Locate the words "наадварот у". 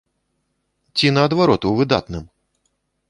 1.17-1.75